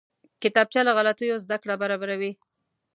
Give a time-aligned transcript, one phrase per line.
[0.41, 2.31] کتابچه له غلطیو زده کړه برابروي